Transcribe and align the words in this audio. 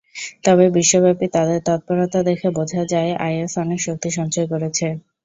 তবে 0.45 0.65
বিশ্বব্যাপী 0.75 1.27
তাদের 1.35 1.59
তৎপরতা 1.67 2.19
দেখে 2.29 2.47
বোঝা 2.57 2.81
যায়, 2.93 3.11
আইএস 3.25 3.53
অনেক 3.63 3.79
শক্তি 3.81 4.09
সঞ্চয় 4.17 4.47
করেছে। 4.53 4.87